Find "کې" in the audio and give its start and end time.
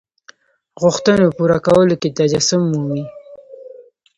2.01-2.09